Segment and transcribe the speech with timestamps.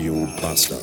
[0.00, 0.80] Radio Bastard.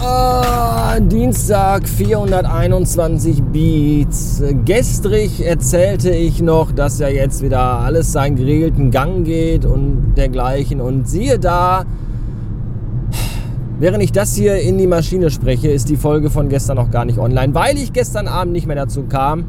[0.00, 4.42] Ah, Dienstag 421 Beats.
[4.64, 10.80] Gestrig erzählte ich noch, dass ja jetzt wieder alles seinen geregelten Gang geht und dergleichen.
[10.80, 11.84] Und siehe da,
[13.78, 17.04] während ich das hier in die Maschine spreche, ist die Folge von gestern noch gar
[17.04, 19.44] nicht online, weil ich gestern Abend nicht mehr dazu kam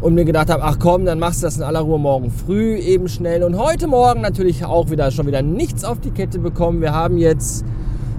[0.00, 2.76] und mir gedacht habe, ach komm, dann machst du das in aller Ruhe morgen früh
[2.76, 3.42] eben schnell.
[3.42, 6.80] Und heute Morgen natürlich auch wieder schon wieder nichts auf die Kette bekommen.
[6.80, 7.64] Wir haben jetzt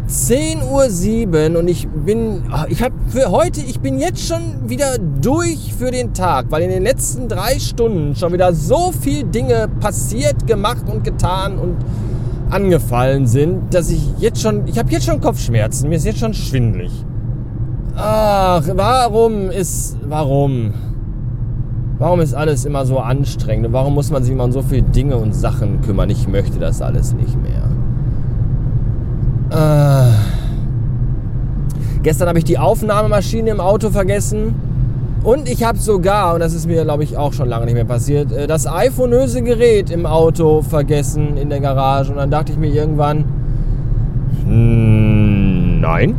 [0.10, 5.74] 10.07 Uhr und ich bin, ich habe für heute, ich bin jetzt schon wieder durch
[5.78, 10.48] für den Tag, weil in den letzten drei Stunden schon wieder so viel Dinge passiert,
[10.48, 11.78] gemacht und getan und
[12.50, 16.34] angefallen sind, dass ich jetzt schon, ich habe jetzt schon Kopfschmerzen, mir ist jetzt schon
[16.34, 16.92] schwindlig.
[17.96, 20.74] Ach, warum ist, warum?
[22.00, 23.74] Warum ist alles immer so anstrengend?
[23.74, 26.10] Warum muss man sich immer um so viele Dinge und Sachen kümmern?
[26.10, 27.70] Ich möchte das alles nicht mehr.
[29.52, 30.14] Äh,
[32.02, 34.56] gestern habe ich die Aufnahmemaschine im Auto vergessen.
[35.24, 37.84] Und ich habe sogar, und das ist mir glaube ich auch schon lange nicht mehr
[37.84, 42.14] passiert, äh, das iPhoneöse Gerät im Auto vergessen in der Garage.
[42.14, 43.26] Und dann dachte ich mir irgendwann,
[44.46, 46.16] hm, nein,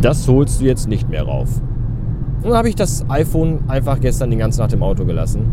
[0.00, 1.60] das holst du jetzt nicht mehr rauf.
[2.42, 5.46] Und dann habe ich das iPhone einfach gestern die ganze Nacht im Auto gelassen.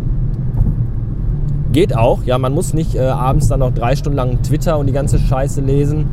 [1.71, 4.87] Geht auch, ja, man muss nicht äh, abends dann noch drei Stunden lang Twitter und
[4.87, 6.07] die ganze Scheiße lesen.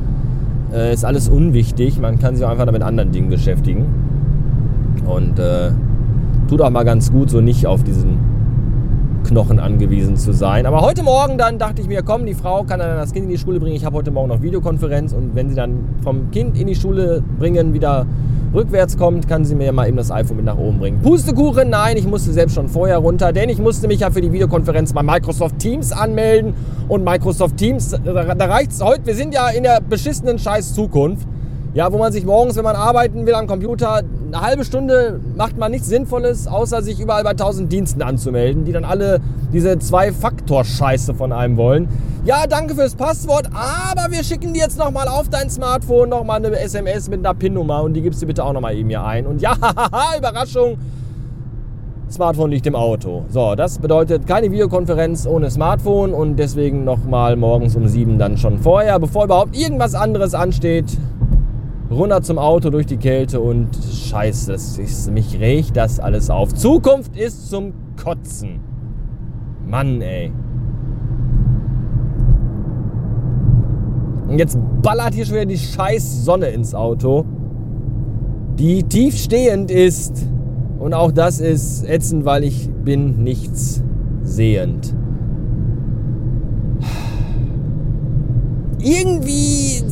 [0.74, 3.86] Äh, ist alles unwichtig, man kann sich auch einfach damit anderen Dingen beschäftigen.
[5.06, 5.70] Und äh,
[6.48, 8.18] tut auch mal ganz gut, so nicht auf diesen
[9.24, 10.66] Knochen angewiesen zu sein.
[10.66, 13.30] Aber heute Morgen dann dachte ich mir, komm, die Frau kann dann das Kind in
[13.30, 13.76] die Schule bringen.
[13.76, 17.22] Ich habe heute Morgen noch Videokonferenz und wenn sie dann vom Kind in die Schule
[17.38, 18.06] bringen wieder
[18.54, 21.00] rückwärts kommt, kann sie mir ja mal eben das iPhone mit nach oben bringen.
[21.02, 24.32] Pustekuchen, nein, ich musste selbst schon vorher runter, denn ich musste mich ja für die
[24.32, 26.54] Videokonferenz bei Microsoft Teams anmelden
[26.88, 31.26] und Microsoft Teams, da, reicht es heute, wir sind ja in der beschissenen scheiß Zukunft.
[31.76, 35.58] Ja, wo man sich morgens, wenn man arbeiten will am Computer, eine halbe Stunde macht
[35.58, 39.20] man nichts Sinnvolles, außer sich überall bei tausend Diensten anzumelden, die dann alle
[39.52, 41.88] diese Zwei-Faktor-Scheiße von einem wollen.
[42.24, 46.58] Ja, danke fürs Passwort, aber wir schicken dir jetzt nochmal auf dein Smartphone nochmal eine
[46.58, 49.26] SMS mit einer PIN-Nummer und die gibst du bitte auch nochmal eben hier ein.
[49.26, 49.52] Und ja,
[50.16, 50.78] Überraschung,
[52.08, 53.24] Smartphone liegt im Auto.
[53.28, 58.58] So, das bedeutet keine Videokonferenz ohne Smartphone und deswegen nochmal morgens um sieben dann schon
[58.60, 60.86] vorher, bevor überhaupt irgendwas anderes ansteht,
[61.90, 66.54] runter zum Auto durch die Kälte und scheiße, das ist, mich regt das alles auf.
[66.54, 68.60] Zukunft ist zum Kotzen.
[69.66, 70.32] Mann, ey.
[74.28, 77.24] Und jetzt ballert hier schon wieder die scheiß Sonne ins Auto,
[78.58, 80.26] die tief stehend ist.
[80.78, 83.82] Und auch das ist ätzend, weil ich bin nichts
[84.22, 84.94] sehend.
[88.78, 89.82] Irgendwie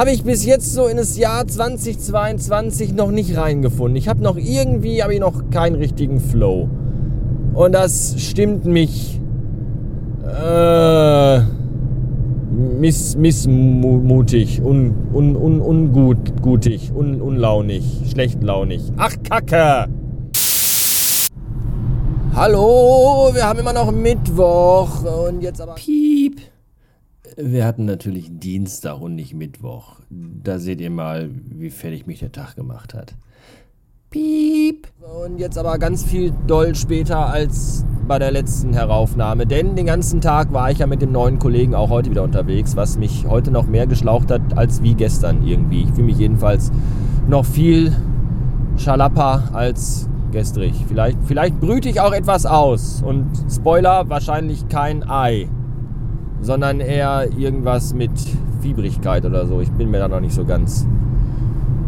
[0.00, 3.96] habe ich bis jetzt so in das Jahr 2022 noch nicht reingefunden.
[3.96, 6.70] Ich habe noch irgendwie, habe ich noch keinen richtigen Flow.
[7.52, 9.20] Und das stimmt mich
[10.24, 11.40] äh,
[12.50, 18.80] miss, missmutig, un, un, un, ungutig, un, unlaunig, schlechtlaunig.
[18.96, 19.86] Ach, Kacke!
[22.34, 25.74] Hallo, wir haben immer noch Mittwoch und jetzt aber...
[25.74, 26.40] Piep!
[27.36, 29.96] Wir hatten natürlich Dienstag und nicht Mittwoch.
[30.10, 33.14] Da seht ihr mal, wie fertig mich der Tag gemacht hat.
[34.10, 34.88] Piep.
[35.24, 39.46] Und jetzt aber ganz viel doll später als bei der letzten Heraufnahme.
[39.46, 42.74] Denn den ganzen Tag war ich ja mit dem neuen Kollegen auch heute wieder unterwegs,
[42.74, 45.82] was mich heute noch mehr geschlaucht hat als wie gestern irgendwie.
[45.82, 46.72] Ich fühle mich jedenfalls
[47.28, 47.94] noch viel
[48.76, 50.74] schalapper als gestrig.
[50.88, 53.02] Vielleicht, vielleicht brüte ich auch etwas aus.
[53.02, 55.48] Und Spoiler, wahrscheinlich kein Ei
[56.42, 58.10] sondern eher irgendwas mit
[58.60, 59.60] Fiebrigkeit oder so.
[59.60, 60.86] Ich bin mir da noch nicht so ganz,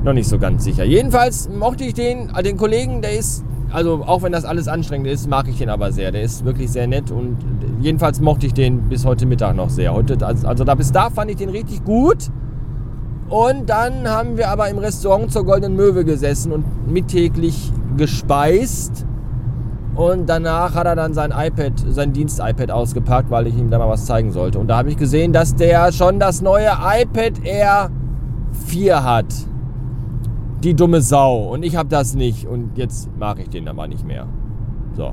[0.05, 0.85] noch nicht so ganz sicher.
[0.85, 5.09] Jedenfalls mochte ich den, äh, den Kollegen, der ist, also auch wenn das alles anstrengend
[5.09, 6.13] ist, mag ich den aber sehr.
[6.13, 7.37] Der ist wirklich sehr nett und
[7.81, 9.95] jedenfalls mochte ich den bis heute Mittag noch sehr.
[9.95, 12.31] Heute, also da bis da fand ich den richtig gut.
[13.29, 19.07] Und dann haben wir aber im Restaurant zur Goldenen Möwe gesessen und mittäglich gespeist.
[19.95, 23.89] Und danach hat er dann sein iPad, sein Dienst-iPad ausgepackt, weil ich ihm da mal
[23.89, 24.59] was zeigen sollte.
[24.59, 27.91] Und da habe ich gesehen, dass der schon das neue iPad Air
[28.67, 29.27] 4 hat.
[30.65, 31.53] Die dumme Sau.
[31.53, 32.47] Und ich habe das nicht.
[32.47, 34.27] Und jetzt mag ich den aber nicht mehr.
[34.97, 35.13] So.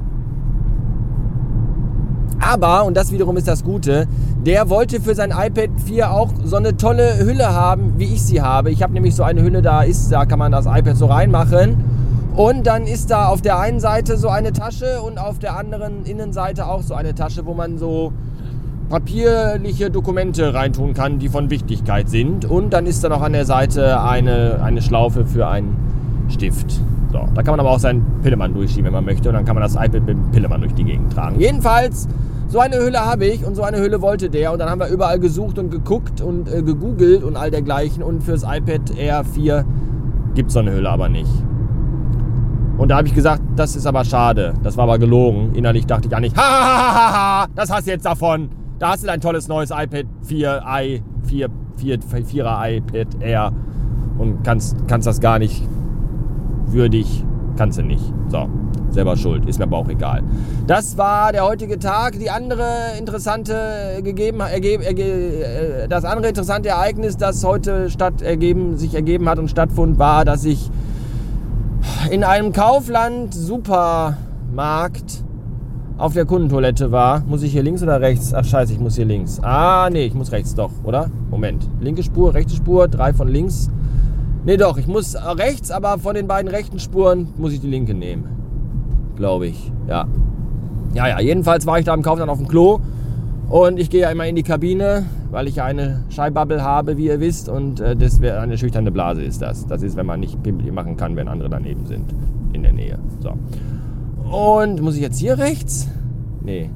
[2.40, 4.08] Aber, und das wiederum ist das Gute,
[4.46, 8.42] der wollte für sein iPad 4 auch so eine tolle Hülle haben, wie ich sie
[8.42, 8.72] habe.
[8.72, 11.84] Ich habe nämlich so eine Hülle, da ist, da kann man das iPad so reinmachen.
[12.40, 16.06] Und dann ist da auf der einen Seite so eine Tasche und auf der anderen
[16.06, 18.14] Innenseite auch so eine Tasche, wo man so
[18.88, 22.46] papierliche Dokumente reintun kann, die von Wichtigkeit sind.
[22.46, 25.76] Und dann ist da noch an der Seite eine, eine Schlaufe für einen
[26.30, 26.80] Stift.
[27.12, 29.28] So, da kann man aber auch seinen Pillemann durchschieben, wenn man möchte.
[29.28, 31.42] Und dann kann man das iPad mit dem Pillemann durch die Gegend tragen.
[31.42, 32.08] Jedenfalls,
[32.48, 34.54] so eine Hülle habe ich und so eine Hülle wollte der.
[34.54, 38.02] Und dann haben wir überall gesucht und geguckt und äh, gegoogelt und all dergleichen.
[38.02, 39.66] Und fürs iPad Air 4
[40.36, 41.28] gibt es so eine Hülle aber nicht.
[42.80, 44.54] Und da habe ich gesagt, das ist aber schade.
[44.64, 45.54] Das war aber gelogen.
[45.54, 48.50] Innerlich dachte ich eigentlich, ha, ha, das hast du jetzt davon.
[48.80, 53.52] Da hast du dein tolles neues iPad 4i, 4, 4, 4er iPad Air
[54.18, 55.62] und kannst, kannst das gar nicht
[56.68, 57.26] würdig,
[57.58, 58.14] kannst du nicht.
[58.30, 58.48] So,
[58.92, 60.24] selber schuld, ist mir aber auch egal.
[60.66, 62.18] Das war der heutige Tag.
[62.18, 68.78] Die andere interessante gegeben, ergeb, erge, äh, das andere interessante Ereignis, das heute statt ergeben,
[68.78, 70.72] sich ergeben hat und stattfand, war, dass ich
[72.10, 75.24] in einem Kaufland Supermarkt
[75.98, 77.22] auf der Kundentoilette war.
[77.28, 78.34] Muss ich hier links oder rechts?
[78.34, 79.40] Ach scheiße, ich muss hier links.
[79.42, 81.12] Ah, nee, ich muss rechts doch, oder?
[81.30, 81.70] Moment.
[81.82, 83.70] Linke Spur, rechte Spur, drei von links.
[84.46, 87.94] Nee, doch, ich muss rechts, aber von den beiden rechten Spuren muss ich die linke
[87.94, 88.24] nehmen.
[89.18, 90.08] Glaube ich, ja.
[90.94, 92.80] Ja, ja, jedenfalls war ich da im Kaufland auf dem Klo
[93.50, 97.08] und ich gehe ja immer in die Kabine, weil ich ja eine Scheibbubble habe, wie
[97.08, 97.50] ihr wisst.
[97.50, 99.66] Und äh, das wäre eine schüchterne Blase ist das.
[99.66, 102.14] Das ist, wenn man nicht Pimmel machen kann, wenn andere daneben sind.
[102.54, 103.00] In der Nähe.
[103.20, 103.34] So.
[104.32, 105.90] Und muss ich jetzt hier rechts?
[106.44, 106.70] Nee.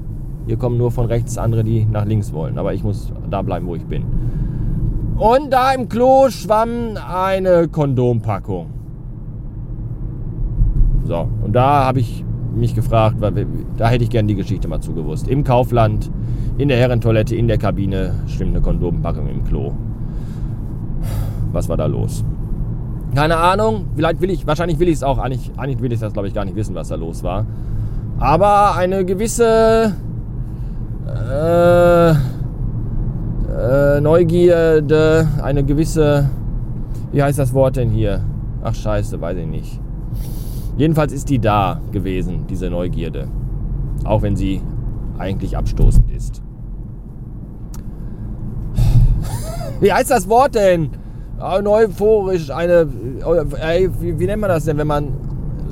[0.47, 2.57] Hier kommen nur von rechts andere, die nach links wollen.
[2.57, 4.03] Aber ich muss da bleiben, wo ich bin.
[5.17, 8.71] Und da im Klo schwamm eine Kondompackung.
[11.05, 13.47] So, und da habe ich mich gefragt, weil
[13.77, 15.27] da hätte ich gerne die Geschichte mal zugewusst.
[15.27, 16.09] Im Kaufland,
[16.57, 19.73] in der Herrentoilette, in der Kabine schwimmt eine Kondompackung im Klo.
[21.51, 22.23] Was war da los?
[23.15, 26.13] Keine Ahnung, vielleicht will ich, wahrscheinlich will ich es auch, eigentlich, eigentlich will ich das
[26.13, 27.45] glaube ich gar nicht wissen, was da los war.
[28.19, 29.94] Aber eine gewisse
[31.07, 32.09] äh,
[33.53, 36.29] äh, Neugierde, eine gewisse,
[37.11, 38.21] wie heißt das Wort denn hier?
[38.63, 39.79] Ach scheiße, weiß ich nicht.
[40.77, 43.27] Jedenfalls ist die da gewesen, diese Neugierde.
[44.05, 44.61] Auch wenn sie
[45.17, 46.41] eigentlich abstoßend ist.
[49.79, 50.89] Wie heißt das Wort denn?
[51.39, 55.09] euphorisch, eine, wie, wie, nennt man das denn, wenn man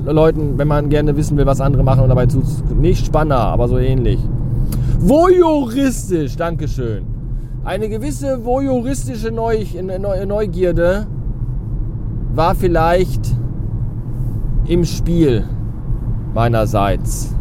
[0.04, 2.42] Leuten, wenn man gerne wissen will, was andere machen und dabei zu,
[2.78, 4.18] nicht Spanner, aber so ähnlich.
[4.98, 7.04] Voyeuristisch, Dankeschön.
[7.64, 9.64] Eine gewisse voyeuristische Neu
[10.26, 11.06] Neugierde
[12.34, 13.34] war vielleicht
[14.66, 15.44] im Spiel
[16.34, 17.34] meinerseits.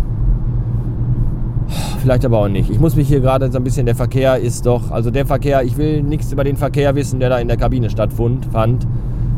[2.00, 2.69] Vielleicht aber auch nicht.
[2.69, 5.63] Ich muss mich hier gerade so ein bisschen, der Verkehr ist doch, also der Verkehr,
[5.63, 8.88] ich will nichts über den Verkehr wissen, der da in der Kabine stattfand, fand,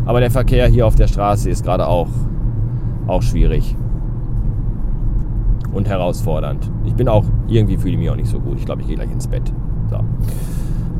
[0.05, 2.07] aber der Verkehr hier auf der Straße ist gerade auch,
[3.07, 3.75] auch schwierig
[5.73, 6.71] und herausfordernd.
[6.85, 8.57] Ich bin auch, irgendwie fühle ich mich auch nicht so gut.
[8.57, 9.51] Ich glaube, ich gehe gleich ins Bett.
[9.89, 9.97] So.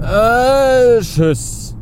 [0.05, 1.72] Äh, tschüss.